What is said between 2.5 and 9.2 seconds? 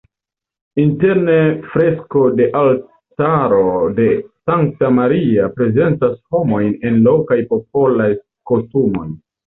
altaro de Sankta Maria prezentas homojn en lokaj popolaj kostumoj.